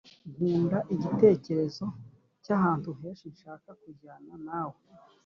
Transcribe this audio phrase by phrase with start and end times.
[0.31, 1.85] nkunda igitekerezo
[2.43, 4.77] cyahantu henshi nshaka kujyana nawe,